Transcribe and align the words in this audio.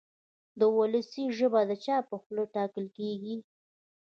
وولسي 0.75 1.23
ژبه 1.37 1.61
د 1.69 1.71
چا 1.85 1.97
په 2.09 2.15
خوله 2.23 2.43
ټاکل 2.55 2.85
کېږي. 2.97 3.35